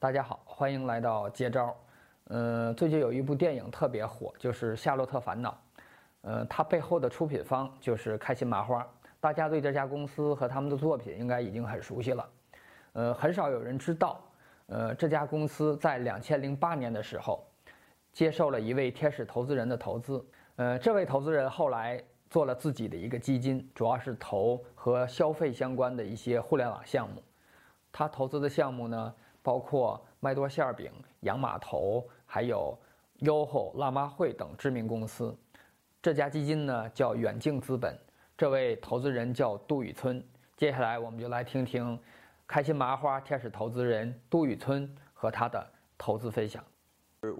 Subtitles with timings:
[0.00, 1.76] 大家好，欢迎来到接招。
[2.28, 5.50] 嗯，最近有一部电影特别火，就是《夏洛特烦恼》。
[6.22, 8.86] 呃，它背后的出品方就是开心麻花。
[9.20, 12.26] 大家对这家公司和他们的作品应该已经很熟悉了。
[12.94, 14.18] 呃，很少有人知道，
[14.68, 17.46] 呃，这家公司在两千零八年的时候，
[18.10, 20.26] 接受了一位天使投资人的投资。
[20.56, 27.22] 呃，这位投资人后来做了自己的一个基金，主要是投和消费相关的一些互联网项目。
[27.92, 32.78] 他投资的项目呢，包括麦多馅饼、洋码头，还有
[33.20, 35.36] 优厚、辣妈会等知名公司。
[36.02, 37.98] 这家基金呢叫远镜资本，
[38.36, 40.22] 这位投资人叫杜宇村。
[40.56, 41.98] 接下来我们就来听听
[42.46, 45.66] 开心麻花天使投资人杜宇村和他的
[45.96, 46.64] 投资分享。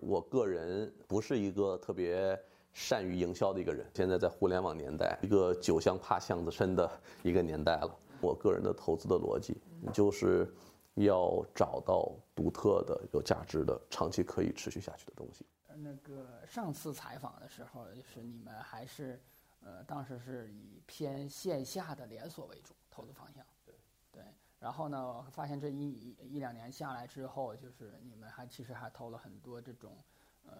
[0.03, 2.39] 我个人不是一个特别
[2.73, 6.91] 善于营销的一个人，现在在互联网年代，一个酒香怕巷子深的
[7.23, 7.91] 一个年代了。
[8.21, 9.57] 我个人的投资的逻辑
[9.93, 10.53] 就是
[10.95, 15.47] 要找到独特的、有价值的、长期可以持续下去的东西。
[15.77, 19.21] 那个上次采访的时候，就是你们还是，
[19.61, 23.45] 呃，当时是以偏线下的连锁为主投资方向。
[23.65, 23.75] 对
[24.13, 24.23] 对。
[24.59, 29.97] 然后呢，发现这一一一两年下来之后，就是你们还其实还投了很多这种，
[30.45, 30.53] 呃，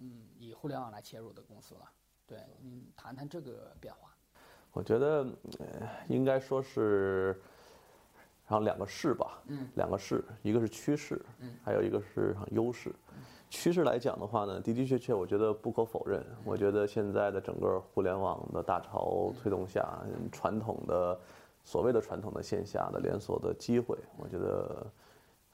[0.00, 1.88] 嗯，以互联网来切入的公司了。
[2.26, 4.16] 对，您谈谈这个变化。
[4.72, 5.24] 我觉得，
[5.60, 7.40] 呃，应该说是，
[8.46, 12.94] 然后两个势吧，嗯，两个势，一个是趋势，嗯，还有一个是优势。
[13.50, 16.24] 趋势来讲的话呢，的的确确，我觉得不可否认。
[16.44, 21.18] 我觉得现在的整个互联网的大潮推动下，传统的
[21.62, 24.86] 所谓的传统的线下的连锁的机会，我觉得，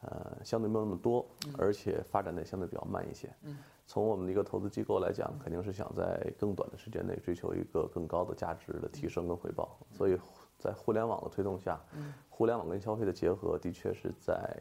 [0.01, 1.27] 呃，相对没有那么多，
[1.59, 3.31] 而且发展的相对比较慢一些。
[3.43, 9.79] 嗯，从我们的一个投资机构来讲，肯定是想在更短的时间内追求一个更高的价值的提升跟回报。
[9.91, 10.19] 所以
[10.61, 11.81] 在互联网的推动下，
[12.29, 14.55] 互联网跟消费的结合，的确是在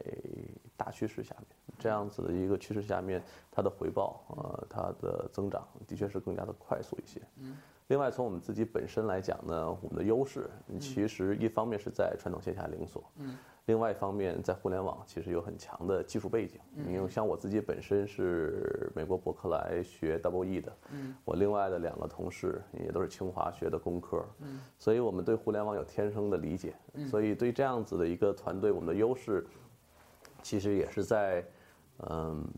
[0.76, 1.46] 大趋势下面。
[1.78, 7.20] 这样子的一个趋势下面，它的回报，呃，它的增长的确是更加的快速一些。
[7.36, 7.56] 嗯。
[7.90, 13.36] 另外，从我们自己本身来讲呢，我们的优势其实一方面是在传统线下连锁，嗯。
[13.66, 16.60] 另外一方面，在互联网其实有很强的技术背景。
[16.76, 16.92] 嗯。
[16.92, 21.16] 因为像我自己本身是美国伯克莱学 Double E 的，嗯。
[21.24, 24.60] 我另外的两个同事也都是清华学的工科，嗯。
[24.78, 26.74] 所以我们对互联网有天生的理解。
[26.94, 27.08] 嗯。
[27.08, 29.44] 所以对这样子的一个团队，我们的优势
[30.42, 31.44] 其实也是在。
[32.08, 32.48] 嗯，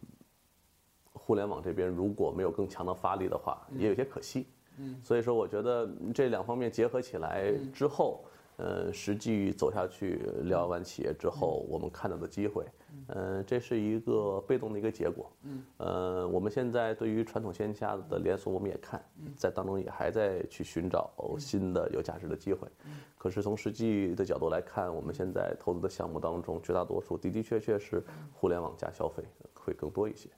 [1.14, 4.47] 互联网这边如果没有更强的发力的话，也有些可惜。
[4.78, 8.25] 嗯，所以说我觉得这两方面结合起来之后，
[8.56, 12.65] 呃，实际走下去聊完企业之后，我们看到的机会，
[13.09, 15.31] 嗯，这是一个被动的一个结果。
[15.43, 19.03] 嗯，呃，我们现在对于传统线下的连锁，我们也看，
[19.37, 22.69] 在当中也还在去寻找新的有价值的机会。
[23.19, 29.22] 可是从实际的角度来看，我们现在投资的项目当中，绝大多数的的确确是互联网加消费
[29.55, 30.28] 会更多一些。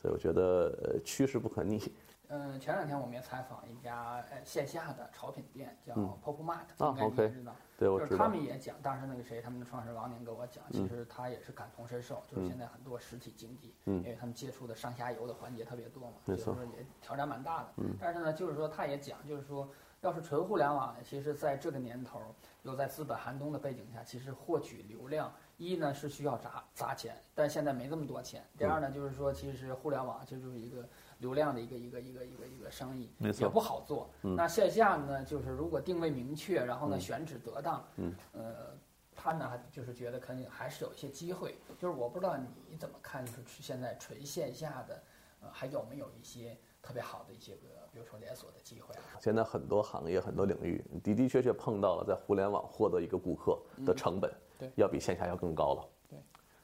[0.00, 1.80] 所以我觉得呃趋势不可逆。
[2.28, 7.54] 嗯，前两天我们也采访一家呃线下的潮品店，叫 Pop Mart，应该你也知道。
[7.76, 7.88] 对。
[7.88, 17.68] 就是他们也讲，当时那个谁，他们的创始人王宁跟我讲，其实他也是感同身受，就是现在很多实体经济，因为他们接触的上下游的环节特别多嘛，所以说也挑战蛮大的。
[18.00, 19.68] 但是呢，就是说他也讲，就是说。
[20.00, 22.20] 要是纯互联网，其实在这个年头，
[22.62, 28.44] 又在资本寒冬的背景下，其实获取流量，一呢是需要砸砸钱，但现在没这么多钱。
[28.56, 34.10] 第二呢，就是说，其实互联网这就是一个流量的一个一个一个一个一个生意，也不好做。
[34.22, 37.84] 那线下呢，就是如果定位明确，然后呢选址得当，
[38.32, 38.76] 呃，
[39.14, 41.56] 他呢就是觉得肯定还是有一些机会。
[41.78, 42.36] 就是我不知道
[42.68, 45.02] 你怎么看，就是现在纯线下的，
[45.42, 46.56] 呃，还有没有一些？
[46.80, 49.18] 特别好的一些个，比如说连锁的机会啊。
[49.20, 55.88] 现在很多行业、很多领域的的确确碰到了在互联网获得一个顾客的成本，对，要比线下要更高了。
[56.08, 56.18] 对，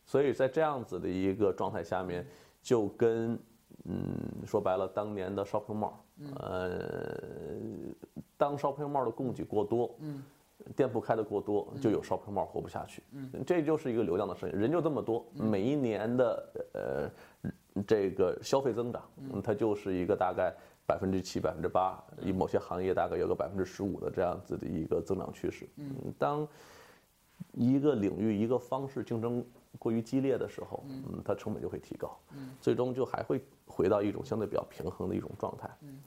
[0.07, 2.25] 所以在这样子的一个状态下面，
[2.63, 3.39] 就跟
[3.85, 5.93] 嗯说白了，当年的 shopping mall，
[6.41, 6.81] 呃，
[8.37, 10.23] 当 shopping mall 的供给过多，嗯，
[10.75, 13.03] 店铺开的过多，就有 shopping mall 活不下去。
[13.13, 17.11] 嗯，这就是一个流量的生意，人就这么多，每一年的呃。
[17.89, 20.55] 这个消费增长，嗯，它就是一个大概
[20.87, 25.69] 百分之七、百分之八，以某些行业大概有个百分之十五的这样子的一个增长趋势。
[25.75, 26.47] 嗯，当
[27.53, 29.45] 一个领域、一个方式竞争
[29.79, 35.69] 过于激烈的时候，嗯，它成本就会提高，嗯，最终就还会回到一种相对比较平衡的一种状态。
[35.83, 36.01] 嗯，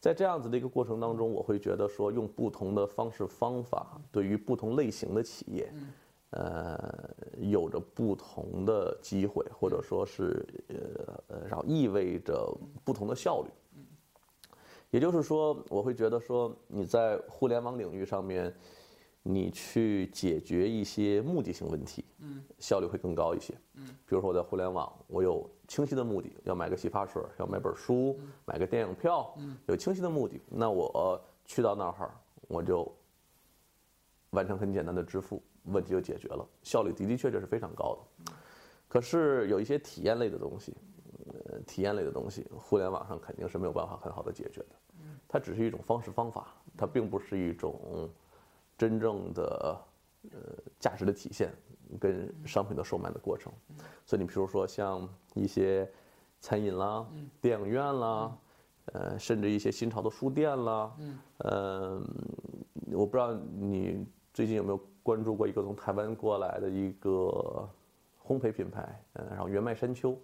[0.00, 5.70] 在这样子的一个过程当中，我会觉得说，用不同的方式方法，对于不同类型的企业。
[5.74, 5.92] 嗯
[6.30, 7.08] 呃，
[7.38, 12.52] 有着不同的机会，或者说是呃呃，然后意味着
[12.84, 13.48] 不同的效率。
[14.90, 18.52] 也就是说，我会觉得说，你在互联网领域上面，
[19.28, 23.54] 你去解决一些目的性问题，嗯，效率会更高一些。
[23.74, 32.10] 嗯，比如说我在互联网，我有清晰的目的，要买个洗发水，要买本书，买个电影票，嗯，有清晰的目的，那我去到那儿，
[32.46, 32.90] 我就
[34.30, 38.32] 完成很简单的支付，问题就解决了，效率的的确确是非常高的。
[38.88, 40.72] 可是有一些体验类的东西，
[41.50, 44.76] 呃，体验类的东西，互联网上肯定是没有办法很好的解决的。
[45.28, 48.08] 它只是一种方式方法，它并不是一种
[48.76, 49.80] 真正的
[50.30, 50.38] 呃
[50.78, 51.52] 价值的体现
[51.98, 53.52] 跟商品的售卖的过程。
[54.04, 55.90] 所以你比如说像一些
[56.40, 57.06] 餐饮啦、
[57.40, 58.36] 电影院啦，
[58.92, 60.96] 呃，甚至一些新潮的书店啦，
[61.38, 62.06] 嗯，
[62.92, 67.68] 我不知道你最近有没有关注过一个从台湾过来的一个
[68.24, 70.16] 烘焙品牌，嗯，然后原麦山丘。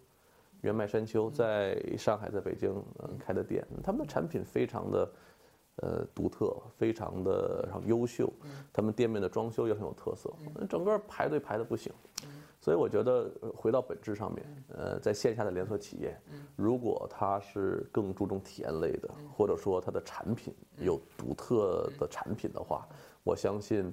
[0.60, 5.12] 原麦山丘在上海，在北京，嗯，开的店，他们的产品非常的，
[5.76, 8.30] 呃，独特，非常的然后优秀，
[8.72, 10.30] 他们店面的装修也很有特色，
[10.68, 11.90] 整个排队排的不行，
[12.60, 16.14] 所以我觉得回到本质上面，呃，在线下的连锁企业，
[16.56, 22.86] 如果它是更注重体验类的，或者说它的产品有独特的产品的话，
[23.24, 23.90] 我相信，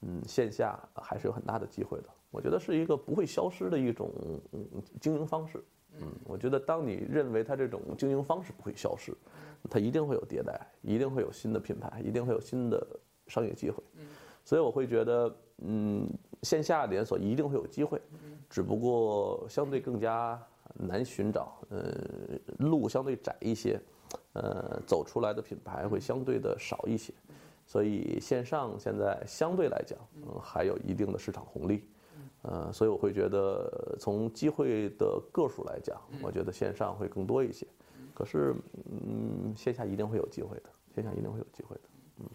[0.00, 2.08] 嗯，线下还是有很大的机会的。
[2.32, 4.12] 我觉得是一个不会消失的一种
[5.00, 5.62] 经营方式。
[6.00, 9.12] 嗯，我觉得当你认为它这种经营方式不会消失，
[9.68, 12.86] 它一定会有迭代，一定会有新的品牌，一定会有新的
[13.26, 13.82] 商业机会。
[13.96, 14.06] 嗯，
[14.44, 16.08] 所以我会觉得，嗯，
[16.42, 18.00] 线下连锁一定会有机会，
[18.48, 20.40] 只不过相对更加
[20.74, 21.92] 难寻找，呃，
[22.58, 23.80] 路相对窄一些，
[24.32, 27.12] 呃，走出来的品牌会相对的少一些，
[27.66, 31.84] 所以线上现在相对来讲，嗯，还有一定的市场红利。
[32.42, 37.66] 呃，所以我会觉得，从机会的个数来讲，我觉得线上会更多一些。
[38.20, 40.64] 可是，嗯，线下一定会有机会的，
[40.94, 41.82] 线下一定会有机会的。
[42.18, 42.26] 嗯，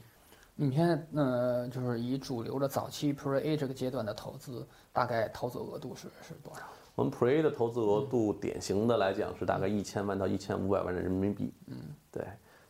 [0.55, 6.61] 你现在呃，就是以主流的早期 Pre A 这个阶段的投资，大概投资额度是是多少？
[6.95, 11.53] 我们 Pre A 的投资额度，典型的来讲是大概一千万到一千五百万的人民币。
[11.67, 11.77] 嗯，
[12.11, 12.25] 对。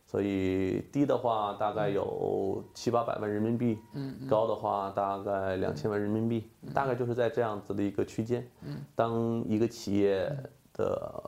[0.06, 8.46] 所以低的话大概有七八百万人民币，嗯高的话大概两千万人民币，大概就是在这样子的一个区间。
[8.62, 10.30] 嗯当一个企业
[10.74, 11.24] 的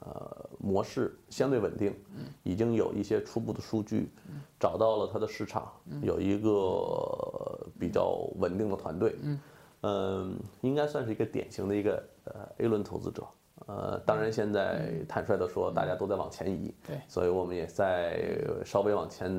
[0.00, 1.94] 呃模式相对稳定，
[2.42, 4.08] 已经有一些初步的数据，
[4.58, 5.70] 找到了它的市场，
[6.02, 9.14] 有一个比较稳定的团队，
[9.82, 13.22] 嗯，应该算是一个典型的一个呃 A 轮投资者。
[13.66, 18.20] 呃，当然，现在坦率的说，大家都在往前移，对，所以我们也在
[18.64, 19.30] 稍微往前，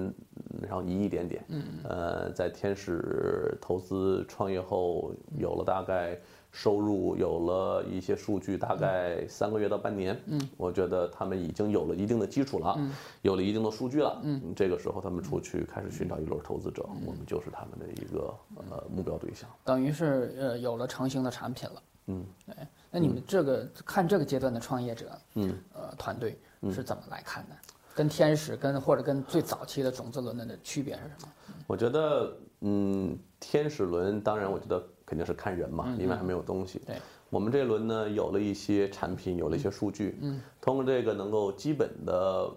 [0.62, 1.44] 然后移一点点。
[1.50, 6.18] 嗯，呃，在天使投资创业后，有了大概
[6.56, 10.18] 收入，有了一些数据，大概三个月到半年。
[10.28, 12.94] 嗯，我觉得他们已经有了一定的基础了，嗯
[13.24, 14.22] 有了一定的数据了。
[14.24, 18.34] 嗯，这个时候他们出去开始寻找一轮投资者，我们就是他们的一个
[18.72, 19.50] 呃目标对象。
[19.66, 21.84] 等于是呃有了成型的产品了。
[22.07, 22.25] 嗯，
[22.56, 22.68] 哎。
[22.90, 26.40] 那你们这个看这个阶段的创业者，嗯，呃，团队
[26.72, 27.56] 是怎么来看的？
[27.94, 31.34] 跟天使跟或者跟最早期的种子轮的的区别是什么？
[31.68, 36.81] 我觉得，嗯，天使轮当然，我觉得肯定是看人嘛，因为还没有东西。
[36.86, 36.96] 对，
[37.30, 42.52] 我们这轮呢，有了一些产品，有了一些数据，嗯，通过这个能够基本的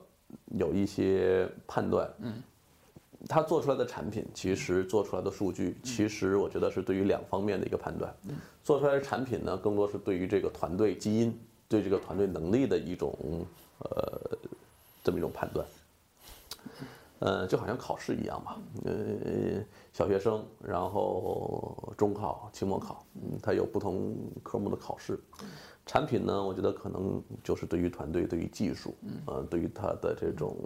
[0.59, 2.43] 有一些判断，嗯。
[3.29, 8.15] 他做出来的产品，其实做出来的数据，其实我觉得是对于两方面的一个判断。
[8.63, 11.37] 做出来的产品呢，更多是对于这个团队基因、
[11.69, 13.45] 对这个团队能力的一种
[13.81, 14.39] 呃
[15.03, 15.67] 这么一种判断。
[17.21, 25.19] 呃，就好像考试一样吧，呃，小学生，然后中考、期末考，嗯，它有不同科目的考试。
[25.87, 28.95] 产品呢，我觉得可能就是对于团队、对于技术，
[29.27, 30.57] 呃，对于它的这种。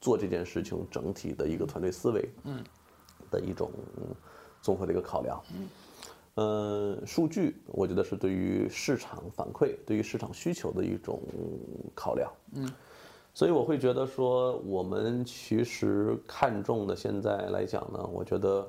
[0.00, 2.62] 做这件事情整体的一个团队思维，嗯，
[3.30, 3.70] 的一种
[4.60, 5.68] 综合的一个考量，嗯，
[6.34, 11.22] 呃，数据我觉得是对于市场反馈、对于市场需求的一种
[11.94, 12.70] 考量，嗯，
[13.34, 18.68] 所以我会觉得说，我们其实看重的现在来讲呢，我觉得，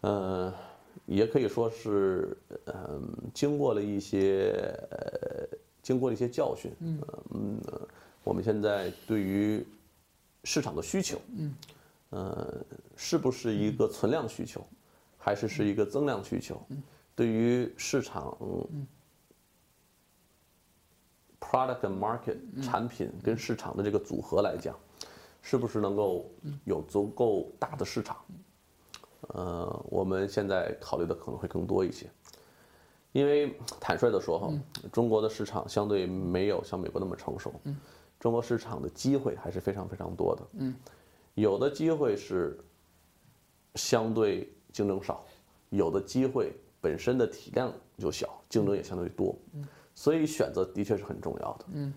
[0.00, 0.52] 呃，
[1.06, 5.46] 也可以说是，嗯，经过了一些，呃，
[5.80, 7.60] 经过了一些教训，嗯，
[8.24, 9.64] 我们现在对于
[10.42, 11.54] 市场的需求，嗯，
[12.10, 12.54] 呃，
[12.96, 14.66] 是不是一个存量需求，
[15.16, 16.60] 还是是一个增量需求？
[17.14, 18.36] 对于市场
[21.52, 24.74] ，product and market 产品跟市场的这个组合来讲，
[25.42, 26.30] 是不是能够
[26.64, 28.16] 有足够大的市场？
[29.34, 32.10] 呃，我们现在考虑的可能会更多一些，
[33.12, 34.50] 因为坦率的说哈，
[34.90, 37.52] 中国的市场相对没有像美国那么成熟。
[38.18, 40.42] 中国市场的机会还是非常非常多的。
[40.58, 40.74] 嗯，
[41.34, 42.58] 有的机会是
[43.74, 45.24] 相对竞争少，
[45.70, 49.36] 有的机会本身的体量就小，竞争也相对多，
[50.02, 51.64] 所以选择的确是很重要的。
[51.74, 51.94] 嗯，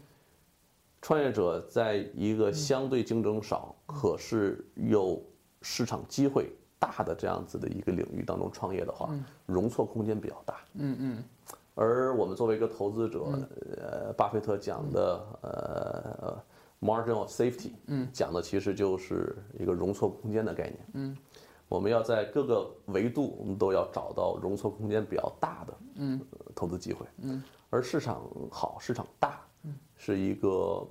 [1.01, 5.19] 创业者在一个相对竞争少，可是有
[5.63, 9.09] 市场机会大的这样子的一个领域当中创业的话，
[9.47, 10.57] 容错空间比较大。
[10.75, 11.23] 嗯嗯，
[11.73, 13.23] 而我们作为一个投资者，
[13.75, 16.43] 呃，巴菲特讲的呃
[16.79, 20.79] margin of safety，嗯，讲的其实就是一个容错空间的概念。
[20.93, 21.17] 嗯，
[21.67, 26.21] 我们要在各个维度，我们都要找到容错空间比较大的嗯
[26.53, 27.05] 投资机会。
[27.21, 29.41] 嗯，而市场好，市场大，
[29.95, 30.87] 是一个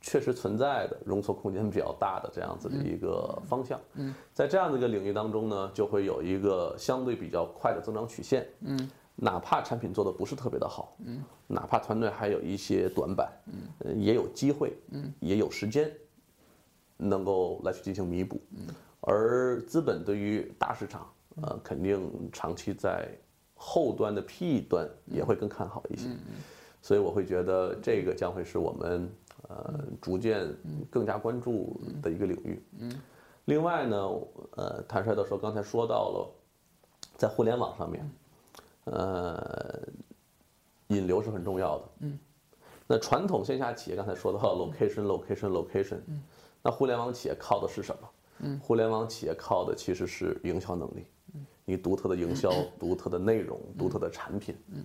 [0.00, 3.80] 确实存在的容错空间比较大的这样子的一个方向。
[3.94, 8.46] 嗯，在这样的一个领域当中呢，就会有一个相对比较快的增长曲线。
[8.60, 8.90] 嗯。
[9.18, 15.90] 哪怕产品做的不是特别的好，嗯，哪怕团队还有一些短板，嗯，也有机会，嗯，也有时间，
[16.98, 18.66] 能够来去进行弥补，嗯，
[19.00, 21.10] 而资本对于大市场，
[21.42, 23.08] 呃，肯定长期在
[23.54, 26.08] 后端的 PE 端也会更看好一些，
[26.82, 29.10] 所以我会觉得这个将会是我们
[29.48, 30.48] 呃逐渐
[30.90, 33.00] 更加关注的一个领域，嗯，
[33.46, 33.96] 另外呢，
[34.56, 36.30] 呃，坦率的说，刚才说到了
[37.16, 38.10] 在互联网上面。
[38.88, 39.80] 呃，
[40.86, 41.84] 引流是很重要的。
[42.02, 42.16] 嗯，
[42.86, 45.98] 那传统线下企业刚才说到 location，location，location。
[46.06, 46.22] 嗯，
[46.62, 48.08] 那互联网企业靠的是什么？
[48.38, 51.06] 嗯，互联网企业靠的其实是营销能力。
[51.34, 54.54] 嗯，你独特的营销、独特的内容、独特的产品。
[54.68, 54.84] 嗯，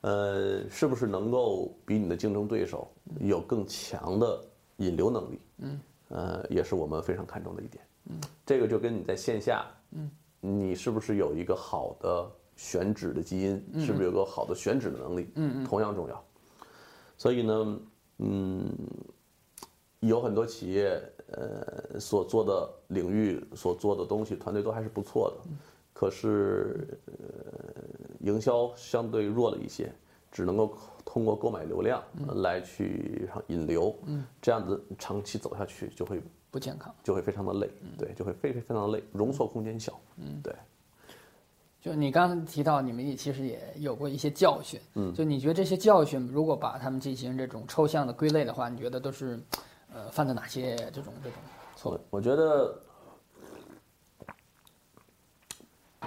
[0.00, 4.44] 呃，是不是能够比你的竞争对手有更强的
[4.78, 5.40] 引流能力？
[5.58, 7.84] 嗯，呃，也是我们非常看重的一点。
[8.10, 10.10] 嗯，这个就跟你在线下，嗯，
[10.40, 12.30] 你是不是有一个好的？
[12.54, 15.26] 选址的基因是不是有个好的选址的能力？
[15.64, 16.24] 同样重要。
[17.16, 17.80] 所以呢，
[18.18, 18.68] 嗯，
[20.02, 21.00] 有很多企业
[21.32, 25.50] 呃所做的领域所做的东西，团队都还是不错的。
[25.94, 27.14] 可是呃，
[28.20, 29.92] 营销相对弱了一些，
[30.32, 32.02] 只能够通过购买流量
[32.42, 33.94] 来去引流。
[34.06, 37.70] 嗯，这样子长期走下去就会不健康，就会非常的累。
[37.96, 39.98] 对，就会非非非常的累，容错空间小。
[40.16, 40.52] 嗯，对。
[41.80, 44.80] 就你刚刚提到，你们也其实也有过一些教训。
[44.94, 49.40] 嗯，就你觉得这些教训，如果把他们进行这种抽象的归类的话，你觉得都是，
[49.94, 51.38] 呃，犯的哪些这种这种
[51.76, 52.00] 错误？
[52.10, 52.80] 我觉得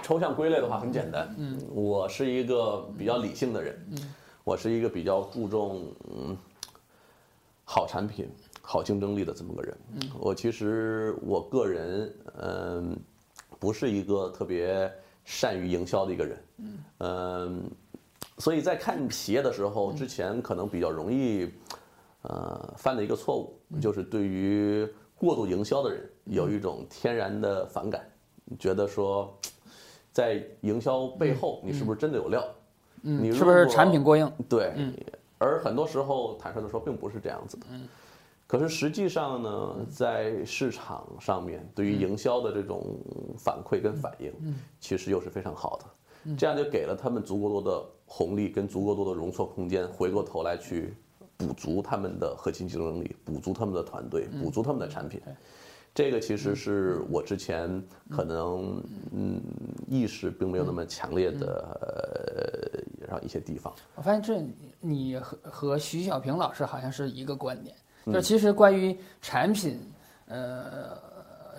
[0.02, 1.34] 抽象归类的话很简单。
[1.38, 3.86] 嗯，我是一个比较理性的人。
[3.92, 4.14] 嗯，
[4.44, 6.36] 我是一个比较注重嗯
[7.64, 8.28] 好产品、
[8.62, 9.78] 好竞争力的这么个人。
[9.94, 12.98] 嗯，我其实我个人嗯
[13.58, 14.92] 不是一个特别。
[15.28, 16.44] 善于营销的一个人，
[17.00, 17.68] 嗯，
[18.38, 21.52] 所以在看企业的时候，之前可能比较容易，
[22.22, 28.08] 呃，犯的一个错误，就是对于过度营销的人有一种天然的反感，
[28.58, 29.36] 觉得说，
[30.12, 32.44] 在营销背后，你是不是真的有料？
[33.02, 34.30] 嗯，你是不是产品过硬？
[34.48, 34.72] 对，
[35.38, 37.66] 而很多时候，坦率的说，并不是这样子的。
[38.46, 42.96] 可是实际上呢，在市场上面，对于营销的这种
[43.36, 44.32] 反馈跟反应，
[44.78, 50.94] 其实又是非常好的，这样就给了他们足够多的红利跟足够多的容错空间，回过头来去
[51.36, 55.20] 补足他们的核心竞争力，补足他们的团队，补足他们的产品。
[55.94, 59.40] 这个其实是我之前可能嗯
[59.88, 61.46] 意识并没有那么强烈的
[61.80, 63.74] 呃，让一些地方。
[63.94, 64.42] 我发现这
[64.80, 67.74] 你和和徐小平老师好像是一个观点。
[68.12, 69.80] 就其实关于产品，
[70.26, 70.96] 呃，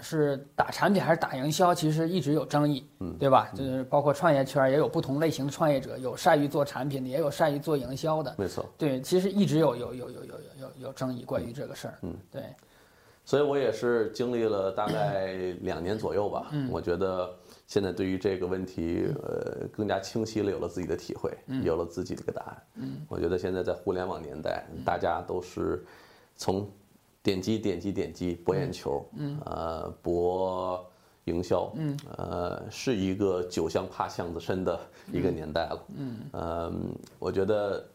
[0.01, 3.49] 是打产品还是打营销，其实一直有争议，嗯，对吧？
[3.55, 8.65] 就是包括创业圈也有不同类型的创业者，有善于做产品的，也有善于做营销的，没错。
[8.77, 12.43] 对，其实一直有有有有有有有争议关于这个事儿，嗯，对。
[13.25, 17.29] 所以我也是经历了大概两年左右吧，嗯我觉得
[17.65, 21.31] 现在对于这个问题，呃，更加清晰了，有了自己的体会，
[21.63, 22.63] 有了自己的一个答案。
[22.75, 25.83] 嗯，我觉得现在在互联网年代，大家都是。
[26.39, 26.69] 从
[27.27, 30.89] 点击点击点击博眼球，嗯，呃，博
[31.25, 34.79] 营销，嗯，呃，是一个酒香怕巷子深的
[35.11, 36.73] 一个年代了，嗯，呃，
[37.19, 37.85] 我觉得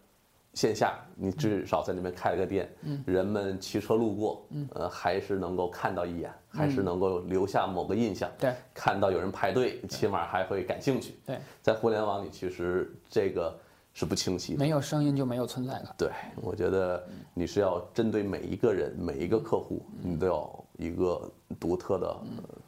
[0.52, 13.58] 线下你至少在那边开了个店，嗯，人们骑车路过，嗯，呃，还是能够看到一眼，还是能够留下某个印象，对，看到有人排队，起码还会感兴趣，对，在互联网里，其实这个。
[13.94, 15.94] 是不清晰的，没有声音就没有存在感。
[15.98, 21.30] 对，我觉得你是要针对每一个人、每一个客户，你都要一个
[21.60, 22.16] 独特的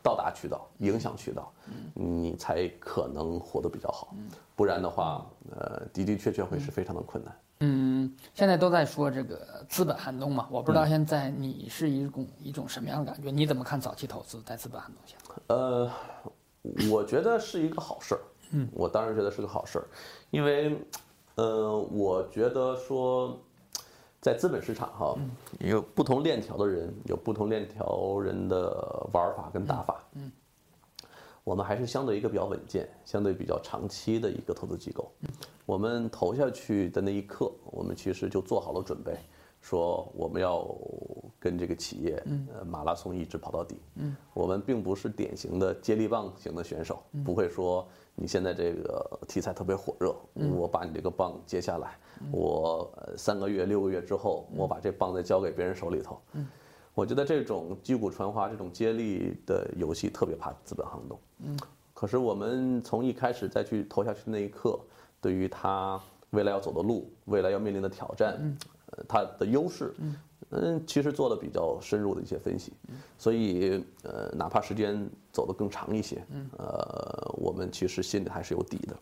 [0.03, 1.53] 到达渠道、影响渠道，
[1.95, 4.15] 你才可能活得比较好。
[4.55, 7.37] 不然的话，呃，的的确确会是非常的困难。
[7.61, 13.31] 嗯，现在都在说这个资本寒冬嘛，我不知道现在你是一种一种什么样的感觉？
[13.31, 15.17] 你怎么看早期投资在资本寒冬下？
[15.47, 15.91] 呃，
[16.91, 18.21] 我觉得是一个好事儿。
[18.51, 19.87] 嗯，我当然觉得是个好事儿，
[20.31, 20.79] 因为，
[21.37, 23.37] 呃，我觉得说，
[24.21, 25.17] 在资本市场哈，
[25.59, 30.03] 有不同链条的人，有不同链条人的玩法跟打法。
[30.13, 30.31] 嗯，
[31.43, 35.11] 我们还是相对一个比较稳健、相对比较长期的一个投资机构。
[35.67, 39.19] 我们投下去的那一刻，我们其实就做好了准备，
[39.61, 40.65] 说我们要
[41.45, 42.25] 跟这个企业，
[42.55, 43.77] 呃，马拉松一直跑到底。
[43.97, 50.17] 嗯，我们并不是典型的接力棒型的选手，不会说你现在这个题材特别火热，
[50.57, 51.99] 我把你这个棒接下来，
[52.33, 56.19] 我呃三个月、六个月之后，我把这棒再交给别人手里头。
[56.33, 56.49] 嗯，
[56.95, 61.19] 我觉得这种击鼓传花、这种接力的游戏特别怕资本寒冬。
[61.41, 61.59] 嗯，
[61.93, 64.81] 可是我们从一开始再去投下去的那一刻。
[65.21, 65.99] 对于他
[66.33, 68.39] 未来要走的路，未来要面临的挑战，
[68.97, 69.95] 呃，他的优势，
[70.51, 72.73] 嗯，其实做了比较深入的一些分析，
[73.19, 76.25] 所以呃，哪怕时间走得更长一些，
[76.59, 78.97] 呃，我们其实心里还是有底的，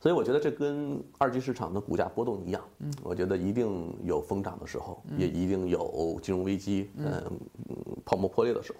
[0.00, 2.62] 所以我觉得这跟二级市场的股价波动一样，
[3.02, 7.22] 我觉得一定有疯涨的时候，也一定有金融危机，嗯，
[8.04, 8.78] 泡沫破裂的时候，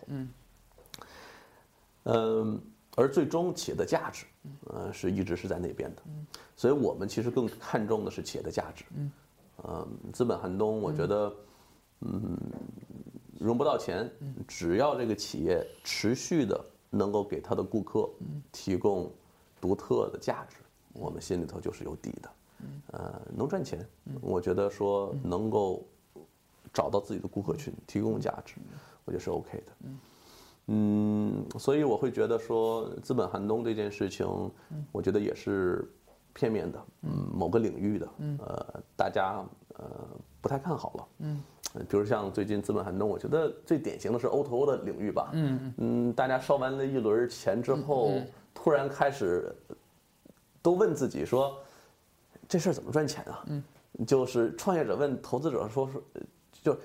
[2.05, 2.61] 嗯。
[2.97, 4.25] 而最终企业的价值，
[4.67, 6.03] 呃，是一直是在那边的，
[6.55, 8.85] 所以我们其实更看重的是企业的价值。
[8.95, 9.11] 嗯，
[10.13, 11.35] 资本寒冬，我觉得，
[12.01, 12.39] 嗯，
[13.39, 14.11] 融不到钱，
[14.47, 18.09] 只要这个企业持续的能够给他的顾客
[18.53, 19.11] 提供
[19.61, 20.57] 独特的价值，
[20.93, 22.31] 我们心里头就是有底的。
[22.93, 23.87] 呃，能赚钱，
[24.23, 25.85] 我觉得说能够
[26.73, 28.55] 找到自己的顾客群，提供价值，
[29.05, 29.73] 我觉得是 OK 的。
[30.69, 34.27] 嗯，所以我会觉得说资本寒冬这件事情，
[34.93, 35.87] 我觉得也是
[36.35, 38.39] 片面的，嗯，某个领域的，嗯。
[38.45, 39.43] 呃，大家
[39.79, 39.85] 呃
[40.41, 41.43] 不太看好了，嗯，
[41.89, 48.13] 比如像最近资本寒冬，我觉得最典型的是 O2O 的领域吧，嗯嗯，大家烧完了一轮钱之后，
[48.53, 49.55] 突然开始
[50.61, 51.57] 都问自己说，
[52.49, 53.45] 这事儿怎么赚钱啊？
[53.47, 53.63] 嗯，
[54.07, 56.03] 就是创业者问投资者说说，
[56.63, 56.77] 就。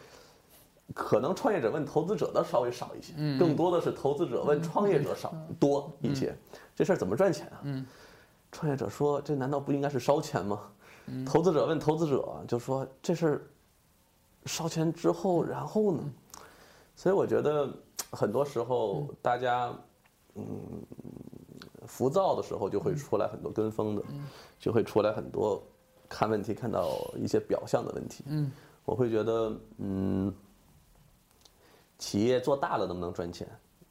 [0.91, 3.37] 可能创业者问投资者的稍微少一些，嗯。
[3.37, 6.35] 更多的是投资者问创业者少多一些。
[6.75, 7.61] 这事儿怎么赚钱啊？
[8.51, 10.69] 创业者说：“这难道不应该是烧钱吗？”
[11.25, 13.41] 投资者问投资者就说：“这事儿
[14.45, 16.03] 烧钱之后，然后呢？”
[16.95, 17.69] 所以我觉得
[18.11, 19.73] 很多时候大家
[20.35, 20.45] 嗯
[21.87, 24.03] 浮躁的时候，就会出来很多跟风的，
[24.59, 25.61] 就会出来很多
[26.07, 28.23] 看问题看到一些表象的问题。
[28.85, 30.33] 我会觉得嗯。
[32.01, 33.45] 企业做大了能不能赚钱？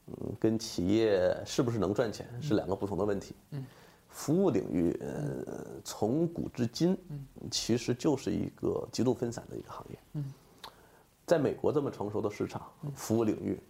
[0.07, 3.35] 嗯，跟企业是不是能赚钱是两个不同的问题。
[3.51, 3.67] 嗯，
[4.09, 5.45] 服务领域，呃，
[5.85, 6.97] 从古至今，
[7.51, 9.99] 其实就是一个极度分散的一个行业。
[10.15, 10.33] 嗯，
[11.27, 13.61] 在美国这么成熟的市场，服务领域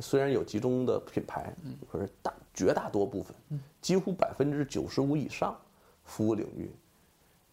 [0.00, 1.54] 虽然有集中的品牌，
[1.90, 3.34] 可是大绝大多部分，
[3.80, 5.56] 几乎百分之九十五以上，
[6.04, 6.70] 服务领域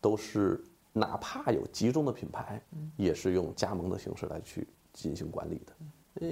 [0.01, 2.61] 都是哪怕有集中的品牌，
[2.97, 5.73] 也是用加盟的形式来去进行管理的。
[6.15, 6.27] 呃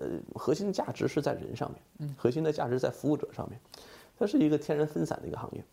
[0.00, 3.60] 呃，核心价值是在人上面，核心的价值在服务者上面，
[4.20, 5.64] 它是一个天然分散的一个行业。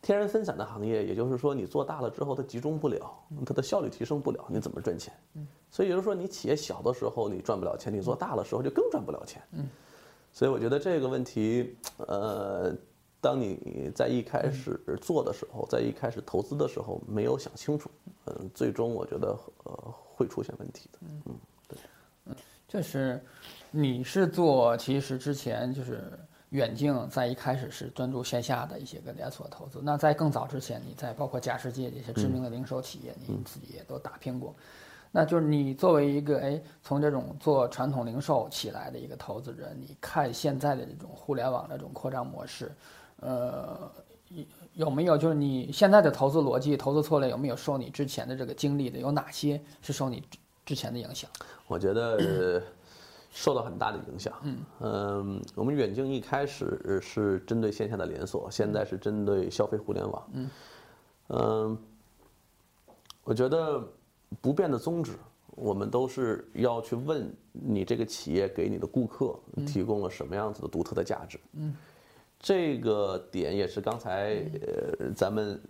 [0.00, 3.12] 天然分散的行业，也就是说，你做大了之后，它集中不了，
[3.44, 5.12] 它的效率提升不了，你怎么赚钱？
[5.70, 9.42] 所以也就是说，你企业小的时候你赚不了钱，你做大了时候就更赚不了钱。
[10.32, 12.72] 所以我觉得这个问题，呃，
[13.20, 17.90] 当你在一开始做的时候，在一开始投资的时候没有想清楚，
[18.26, 20.98] 嗯，最终我觉得呃会出现问题的。
[21.26, 21.36] 嗯。
[22.68, 23.20] 就是，
[23.72, 26.16] 你是做其实之前就是
[26.50, 29.80] 远镜在一开始是专注线下的一些个连锁投资。
[29.82, 34.54] 那在更早之前，你在包括佳世界这些知名的零售企业，你自己也都打拼过。
[35.10, 42.70] 那就是你作为一个哎从这种做传统零售起来的一个投资人，你看现在的这种互联网的这种扩张模式，
[43.16, 43.90] 呃，
[44.74, 48.98] 有没有就是你现在的投资逻辑、投资策略有没有受你之前的这个经历的？
[48.98, 50.22] 有哪些是受你？
[50.62, 51.28] 之前的影响，
[51.66, 52.62] 我觉得
[53.32, 54.34] 受到很大的影响。
[54.80, 60.28] 嗯，我们远镜一开始是针对线下的连锁，现在是针对消费互联网。
[60.32, 60.50] 嗯，
[61.28, 61.78] 嗯，
[63.22, 63.82] 我觉得
[64.40, 65.12] 不变的宗旨，
[65.50, 71.38] 我们都是要去问你这个企业给你的顾客提供了什么样子的独特的价值。
[71.52, 71.76] 嗯，
[72.40, 74.44] 这个点也是刚才
[74.98, 75.60] 呃咱们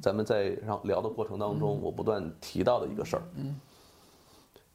[0.00, 3.22] 咱们在让聊的过程当中，我不断提到的一个事儿。
[3.34, 3.58] 嗯。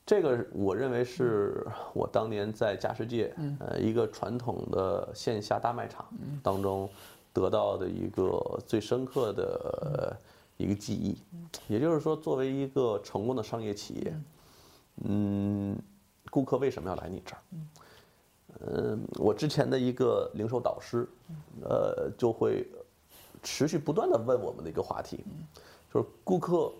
[0.05, 6.05] 这个我认为是我当年在家世界，呃，一个传统的线下大卖场
[6.41, 6.89] 当中
[7.31, 10.17] 得到的一个最深刻的
[10.57, 11.17] 一个记忆。
[11.69, 14.13] 也就是说，作为一个成功的商业企业，
[15.05, 15.77] 嗯，
[16.29, 17.41] 顾客为什么要来你这儿？
[18.59, 21.07] 嗯，我之前的一个零售导师，
[21.63, 22.67] 呃，就会
[23.41, 25.23] 持续不断的问我们的一个话题，
[25.93, 26.71] 就是顾客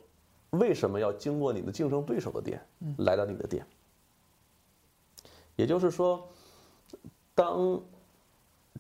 [0.53, 2.61] 为什么要经过你的竞争对手的店
[2.97, 3.65] 来到你的店？
[5.55, 6.27] 也就是说，
[7.35, 7.79] 当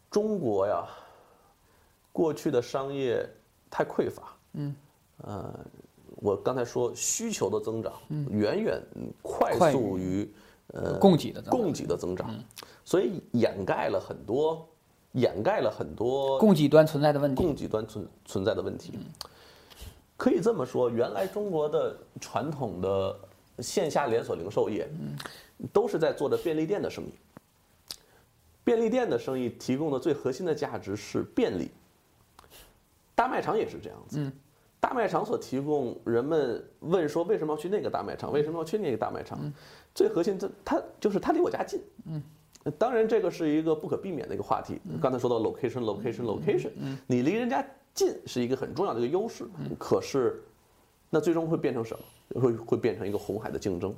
[0.09, 0.87] 中国呀，
[2.11, 3.27] 过去的商业
[3.69, 4.75] 太匮乏，嗯，
[5.17, 5.53] 呃，
[6.17, 7.93] 我刚才说需求的增长
[8.29, 8.81] 远远
[9.21, 10.31] 快快速于
[10.67, 12.33] 呃供给的供给的增长，
[12.85, 14.67] 所以掩盖了很多
[15.13, 17.43] 掩盖了很多供给端存在的问题。
[17.43, 18.93] 供给端存存在的问题。
[20.23, 23.19] 可以这么说，原来中国的传统的
[23.59, 24.87] 线下连锁零售业，
[25.73, 27.11] 都是在做着便利店的生意。
[28.63, 31.69] 便利店的生意提供的最核心的价值是便利，
[33.13, 34.31] 大卖场也是这样子。
[34.79, 38.31] 大卖场所提供，人们问说为什么要去那个大卖场？
[38.31, 39.51] 为什么要去那个大卖场？
[39.93, 41.81] 最核心，它它就是它离我家近。
[42.77, 44.79] 当然，这个是一个不可避免的一个话题。
[45.01, 46.71] 刚才说到 location location location，
[47.05, 49.45] 你离人家近是一个很重要的一个优势。
[49.77, 50.41] 可是，
[51.09, 52.41] 那最终会变成什么？
[52.41, 53.93] 会会变成一个红海的竞争。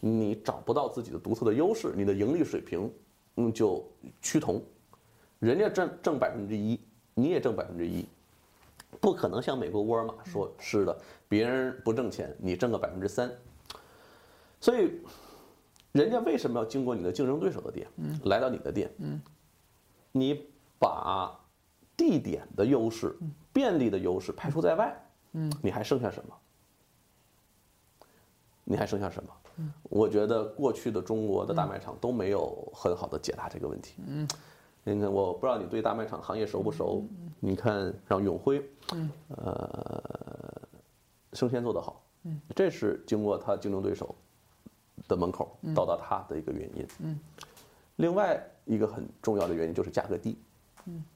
[0.00, 2.92] 你找不到自己的独特的优势，你的盈利水平，
[3.36, 3.86] 嗯，就
[4.20, 4.62] 趋同。
[5.38, 6.78] 人家挣挣百分之一，
[7.14, 8.04] 你也挣百分之一，
[9.00, 13.30] 不可能像美国沃尔玛说是的，别人不挣钱，你挣个百分之三。
[14.60, 15.00] 所以，
[15.92, 17.86] 人家为什么要经过你的竞争对手的店，
[18.24, 18.90] 来到你的店？
[20.12, 20.46] 你
[20.78, 21.38] 把
[21.96, 23.16] 地点的优势、
[23.52, 24.96] 便利的优势排除在外，
[25.62, 26.34] 你还剩下什么？
[28.64, 29.30] 你还剩下什么？
[29.82, 33.96] 我觉得过去的中国的大卖场都没有很好的解答这个问题。
[34.06, 34.26] 嗯，
[34.84, 37.04] 你看，我不知道你对大卖场行业熟不熟？
[37.40, 38.64] 你看，让永辉，
[39.28, 40.62] 呃，
[41.34, 42.02] 生鲜做得好，
[42.54, 44.14] 这是经过他竞争对手
[45.10, 46.86] 的门口到达它的一个原因。
[47.00, 47.20] 嗯，
[47.96, 50.38] 另外一个很重要的原因就是价格低。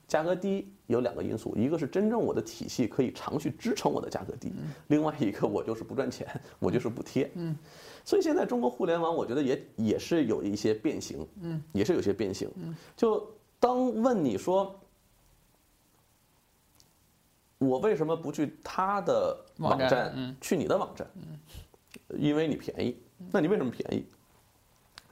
[0.06, 4.52] 价格低有两个因素，一个是真正我的体系可以长续支撑我的价格低，
[4.88, 6.28] 另外一个我就是不赚钱，
[6.58, 7.28] 我就是补贴。
[7.34, 7.56] 嗯，
[8.04, 12.48] 所以现在中国互联网，我觉得也也是有一些变形，嗯，也是有些变形。
[12.56, 13.26] 嗯，就
[13.58, 14.78] 当问你说，
[17.58, 21.08] 我为什么不去他的网网站去你的网站？
[21.14, 21.38] 嗯，
[22.18, 23.02] 因为你便宜。
[23.30, 24.04] 那你为什么便宜？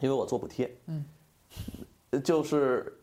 [0.00, 0.74] 因为我做补贴。
[0.86, 1.04] 嗯，
[2.22, 2.98] 就是。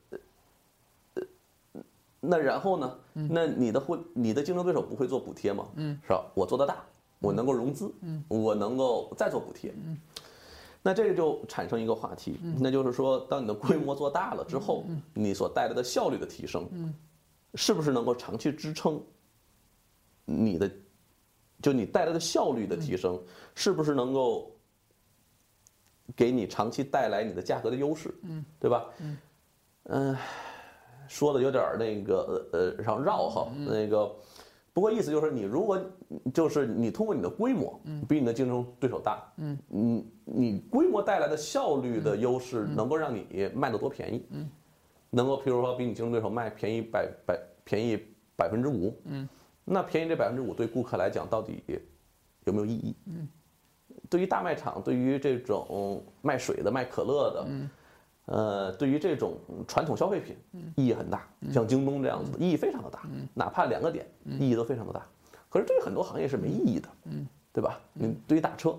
[2.21, 2.99] 那然后呢？
[3.13, 5.69] 那你的会你的竞争对手不会做补贴吗？
[5.75, 6.25] 嗯，是吧？
[6.35, 6.83] 我做的大，
[7.19, 9.97] 我能够融资，嗯，我能够再做补贴，嗯，
[10.81, 16.93] 那这个就产生一个话题，那就是说，当你的规模做大了之后，你所带来的效率的提升，嗯，
[17.55, 19.01] 是不是能够长期支撑
[20.25, 20.69] 你的，
[21.61, 23.17] 就你带来的效率的提升，
[23.55, 24.53] 是不是能够
[26.19, 28.85] 给你长期带来你的价格的优势，嗯，对吧？
[28.99, 29.17] 嗯，
[29.85, 30.17] 嗯。
[31.07, 34.15] 说的有点儿那个呃呃上绕哈，那个，
[34.73, 35.81] 不过意思就是你如果
[36.31, 44.47] 就是你通过你的规模，比你的竞争对手大，嗯，你你规模带来的效率的优势，能够让你卖的多便宜，嗯，
[45.09, 47.97] 能够譬如说比你竞争对手卖便宜百百便宜
[48.35, 49.27] 百分之五，嗯，
[49.65, 51.63] 那便宜这百分之五对顾客来讲到底
[52.45, 52.95] 有没有意义？
[53.07, 53.27] 嗯，
[54.09, 57.69] 对于大卖场，对于这种卖水的、卖可乐的，嗯。
[58.31, 60.37] 呃，对于这种传统消费品，
[60.75, 63.01] 意义很大，像京东这样子的，意义非常的大，
[63.33, 64.05] 哪怕两个点，
[64.39, 65.03] 意义都非常的大。
[65.49, 66.87] 可是对于很多行业是没意义的，
[67.51, 67.81] 对吧？
[67.91, 68.77] 你对于打车，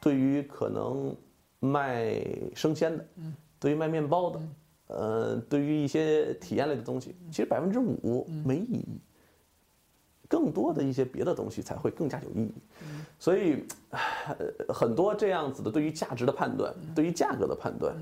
[0.00, 1.14] 对于可能
[1.60, 2.20] 卖
[2.56, 3.06] 生鲜的，
[3.60, 4.40] 对于卖面包的，
[4.88, 9.00] 呃，对于一些体验类的东西，其实百分之五没意义。
[10.32, 12.54] 更多的一些别的东西才会更加有意义，
[13.18, 13.66] 所以
[14.70, 17.94] 很多这样子的对于价值的判断，对于价格的判断，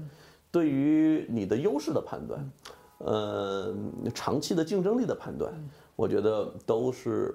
[0.49, 2.53] 对于你的优势的判断，
[2.99, 3.75] 呃
[4.15, 5.53] 长期的竞争力的判断，
[5.97, 7.35] 我觉得都是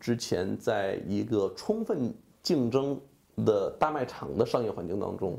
[0.00, 2.10] 之前在一个充分
[2.42, 2.98] 竞争
[3.44, 5.38] 的大卖场的商业环境当中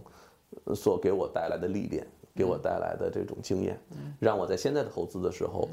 [0.75, 3.79] 所给我带来的历练，给我带来的这种经验，
[4.19, 5.67] 让我在现在的投资的时候，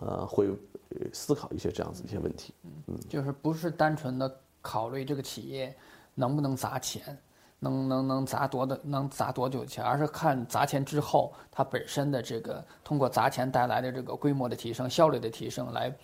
[0.00, 2.54] 呃会呃思考一些这样子一些问题。
[2.88, 5.74] 嗯就是不是单纯的考虑这个企业
[6.14, 7.16] 能不能砸钱，
[7.58, 15.94] 能能能砸多的能砸多久钱，而是看砸钱之后它本身的这个通过砸钱带来的这个规模的提升、效率的提升来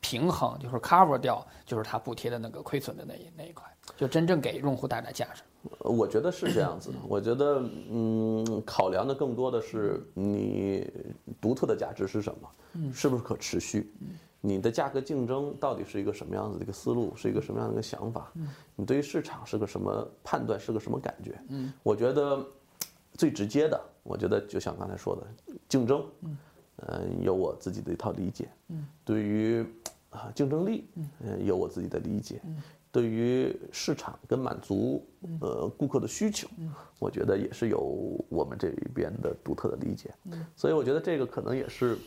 [0.00, 3.64] 平衡，就是 cover 掉就是它补贴的那个亏损的那一那一块，
[3.96, 5.42] 就真正给用户带来价值。
[5.80, 6.96] 呃我觉得是这样子的。
[7.08, 7.60] 我觉得，
[7.90, 10.88] 嗯，考量的更多的是你
[11.46, 13.88] 独特的价值是什么，是不是可持续？
[14.40, 18.32] 你的价格竞争到底是一个什么样子的一个思路，是一个什么样的一个想法？
[18.74, 21.40] 你对于市场是个什么判断，是个什么感觉？
[21.50, 22.44] 嗯，我觉得
[23.14, 28.48] 最直接的，我觉得就像刚才说的，竞争，嗯，有我自己的一套理解。
[28.70, 29.64] 嗯，对于
[30.10, 32.42] 啊竞争力，嗯，有我自己的理解。
[32.96, 35.06] 对于市场跟满足
[35.42, 36.48] 呃顾客的需求，
[36.98, 37.78] 我觉得也是有
[38.30, 40.14] 我们这边的独特的理解。
[40.56, 41.98] 所以我觉得这个可能也是，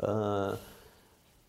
[0.00, 0.58] 呃。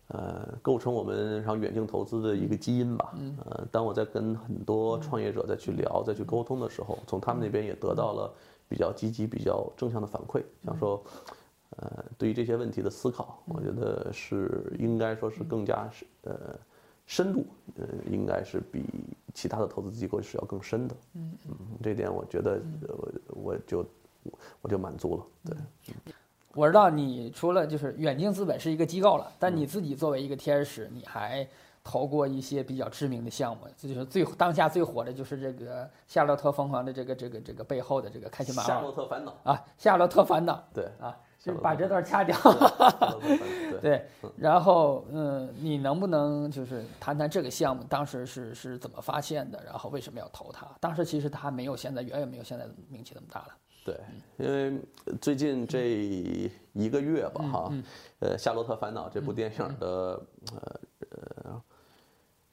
[0.08, 3.14] 呃，构成我们然后远镜投资的一个基因吧。
[3.46, 8.30] 呃，当我在跟很多创业者再去聊、再去沟通的时候，从他们那边也得到了
[8.68, 10.42] 比较积极、比较正向的反馈。
[10.62, 11.02] 想说，
[11.78, 16.54] 呃，对于这些问题的思考，我觉得是应该说是更加是呃
[17.06, 18.84] 深度，呃，应该是比
[19.32, 20.96] 其他的投资机构是要更深的。
[21.14, 23.86] 嗯嗯，这点我觉得我我就
[24.62, 25.26] 我就满足了。
[25.44, 25.56] 对。
[26.54, 31.44] 我知道你除了就是远近资本是一个机构了，但你自己作为一个天使，你还
[31.82, 38.68] 投过一些比较知名的项目，这就是最当下最火的就是这个《夏洛特疯狂》的这个这个这个背后的这个开心麻花。
[38.68, 40.62] 夏洛特烦恼啊，夏洛特烦恼。
[40.72, 42.34] 对啊，就把这段掐掉。
[43.82, 49.62] 对，然后嗯，你能不能就是谈谈这个项目当时是是怎么发现的？
[49.62, 50.66] 然后为什么要投它？
[50.80, 53.48] 当时其实它还没有现在远远没有现在的名气那么大了。
[53.84, 54.00] 对，
[54.38, 54.80] 因为
[55.20, 55.86] 最近这
[56.72, 57.72] 一个月吧，哈，
[58.20, 60.80] 呃，《夏洛特烦恼》这部电影的呃
[61.10, 61.62] 呃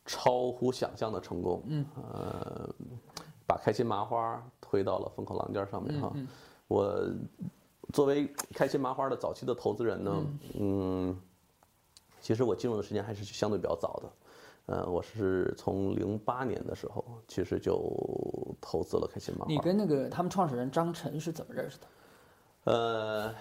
[0.05, 2.69] 超乎想象的成功，嗯呃，
[3.47, 6.13] 把开心麻花推到了风口浪尖上面哈。
[6.67, 7.01] 我
[7.91, 10.25] 作为开心麻花的早期的投资人呢，
[10.59, 11.19] 嗯，
[12.19, 14.11] 其实我进入的时间还是相对比较早的。
[14.67, 17.75] 呃，我是从零八年的时候，其实就
[18.61, 19.51] 投资了开心麻花。
[19.51, 21.87] 你跟那个他们创始人张晨是怎么认识的？
[22.63, 23.35] 呃，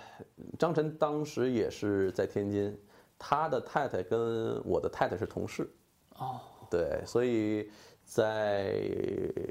[0.59, 2.77] 张晨当时也是在天津，
[3.19, 5.71] 他的太太跟我的太太是同事。
[6.17, 6.41] 哦。
[6.71, 7.71] 对，所以
[8.05, 8.75] 在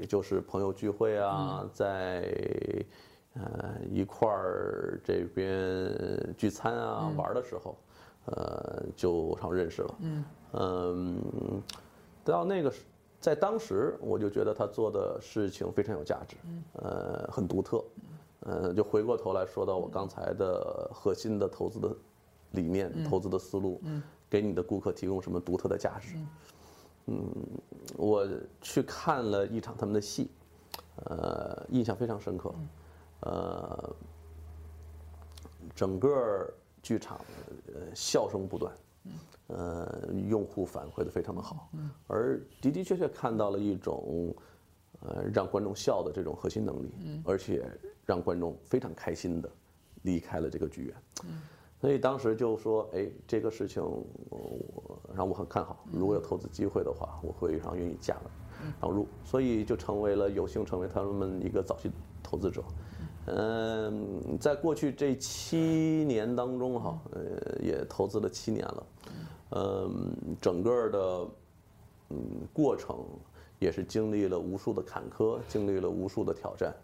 [0.08, 2.34] 就是朋友聚会啊，在
[3.34, 7.76] 呃一块儿这边聚餐啊玩的时候。
[8.26, 9.94] 呃，就常认识了。
[10.00, 11.62] 嗯嗯，
[12.22, 12.82] 到那个时，
[13.18, 16.36] 在当时我就觉得他做的事情非常有价值，
[16.74, 17.82] 呃，很独特。
[18.40, 21.96] 呃，就回过头来说到我刚才的核心的投资的
[22.50, 23.80] 理念、投资的思路，
[24.28, 26.14] 给你的顾客提供什么独特的价值？
[27.06, 27.34] 嗯，
[27.96, 28.28] 我
[28.60, 30.30] 去看了一场他们的戏，
[31.06, 32.54] 呃，印象非常深刻。
[33.20, 33.96] 呃，
[35.74, 36.52] 整个。
[36.82, 37.20] 剧场，
[37.74, 38.74] 呃，笑声不断，
[39.48, 41.68] 呃，用户反馈的非常的好，
[42.06, 44.34] 而的的确确看到了一种，
[45.02, 46.90] 呃，让观众笑的这种核心能力，
[47.22, 47.70] 而且
[48.06, 49.50] 让观众非常开心的
[50.04, 50.96] 离开了这个剧院，
[51.78, 53.82] 所以当时就说，哎，这个事情
[54.30, 58.16] 我让我很看好，如果有投资机会的话，我会非常愿意加
[58.80, 61.90] 入，所以就成为了有幸成为他们一个早期
[62.22, 62.64] 投资者。
[63.32, 67.20] 嗯，在过去这七年当中，哈，呃，
[67.62, 68.86] 也投资了七年了，
[69.50, 71.28] 嗯，整个的，
[72.10, 72.18] 嗯，
[72.52, 72.96] 过程
[73.58, 76.74] 也是经历了无数的坎坷，经历了无数的挑战。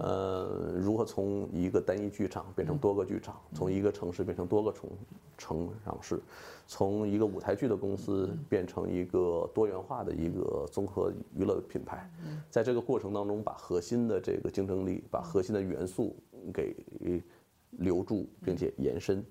[0.00, 4.90] 呃，如何从一个单一剧场变成多个剧场，从一个城市变成多个城
[5.38, 6.20] 城市，
[6.66, 12.10] 从一个舞台剧的公司变成一个多元化的一个综合娱乐品牌，
[12.50, 16.16] 在这个过程当中，把核心的这个竞争力，把核心的元素
[16.52, 16.74] 给
[17.70, 19.24] 留住，并且延伸。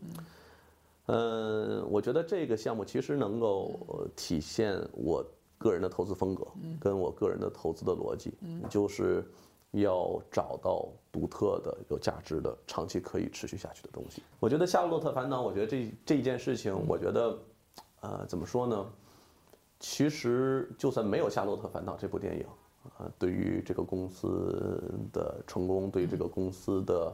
[1.08, 5.22] 嗯，我觉得这个项目其实能够体现我
[5.58, 6.48] 个人的投资风格，
[6.80, 8.34] 跟我个人的投资的逻辑，
[8.70, 9.26] 就是。
[9.74, 14.24] 要找到独特的、有价值的、长期可以持续下去的东西。
[14.40, 17.38] 我觉得《夏洛特烦恼》，我觉得这这件事情，我觉得，
[18.02, 18.86] 呃，怎么说呢？
[19.80, 22.46] 其实就算没有《夏洛特烦恼》这部电影，
[22.98, 24.82] 呃，对于这个公司
[25.12, 27.14] 的成功，对这个公司的。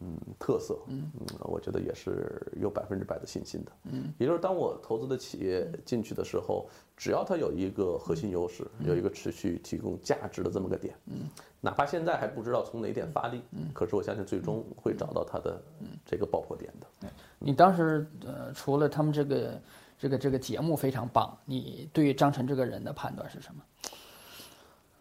[0.00, 11.30] 嗯，特色，嗯嗯，我觉得也是有百分之百的信心的，嗯，也就是当我投资的企业进去的时候，只要它有一个核心优势，有一个持续提供价值的这么个点，嗯，
[11.62, 15.62] 哪怕现在还不知道从哪点发力，嗯，可是我相信最终会找到它的
[16.04, 17.08] 这个爆破点的。
[17.38, 19.60] 你当时呃，除了他们这个
[19.98, 23.62] 这个这个节目非常棒，你对张晨这个人的判断是什么？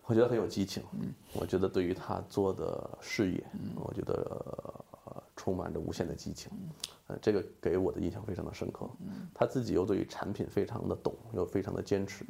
[0.08, 3.44] 我觉得很有激情，嗯，我觉得对于他做的事业，
[3.76, 4.84] 我觉得
[5.36, 6.52] 充满着无限的激情，
[7.08, 8.88] 呃，这个给我的印象非常的深刻。
[9.34, 12.26] 他自己又对于产品非常的懂，又非常的坚持，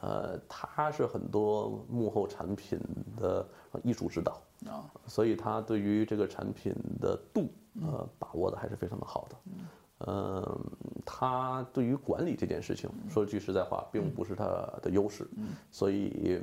[0.00, 2.78] 呃，他是很多幕后产品
[3.16, 3.46] 的
[3.84, 9.36] 艺术指导啊，所以他对于这个产品的度，呃，把握的还是非常的好的。
[10.04, 10.60] 嗯，
[11.06, 14.44] 他对于管理这件事情，说句实在话，并不是他
[14.82, 15.28] 的优势，
[15.70, 16.42] 所以，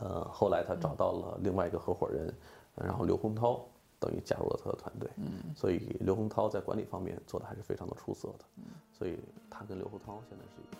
[0.00, 2.32] 呃，后来他找到了另外一个合伙人，
[2.74, 3.64] 然后刘洪涛
[3.98, 5.10] 等于加入了他的团队，
[5.54, 8.44] 所以刘洪涛在管理方面做的还是非常的出色的，
[8.92, 10.76] 所以他跟刘洪涛现在是一个。